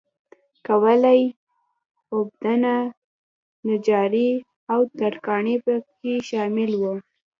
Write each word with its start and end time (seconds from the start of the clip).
کولالي، 0.67 1.21
اوبدنه، 2.13 2.75
نجاري 3.67 4.29
او 4.71 4.79
ترکاڼي 4.97 5.55
په 5.65 5.73
کې 5.99 6.13
شامل 6.29 6.71
وو 6.81 6.93